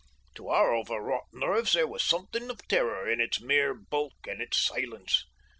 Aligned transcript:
To 0.33 0.47
our 0.47 0.73
overwrought 0.75 1.27
nerves 1.31 1.73
there 1.73 1.85
was 1.85 2.01
something 2.03 2.49
of 2.49 2.67
terror 2.67 3.07
in 3.07 3.21
its 3.21 3.39
mere 3.39 3.75
bulk 3.75 4.15
and 4.25 4.41
its 4.41 4.57
silence. 4.59 5.25